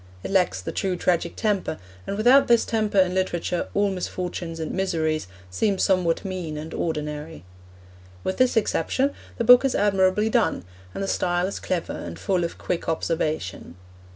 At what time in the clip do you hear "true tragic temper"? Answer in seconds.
0.71-1.77